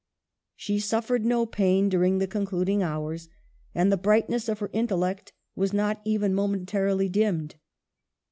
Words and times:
She 0.55 0.79
suffered 0.79 1.23
no 1.27 1.45
pain 1.45 1.87
during 1.87 2.17
the 2.17 2.25
concluding 2.25 2.81
hours, 2.81 3.29
and 3.75 3.91
the 3.91 3.97
brightness 3.97 4.49
of 4.49 4.57
her 4.57 4.71
intellect 4.73 5.31
was 5.55 5.73
not 5.73 6.01
even 6.03 6.33
mo 6.33 6.47
mentarily 6.47 7.07
dimmed. 7.07 7.53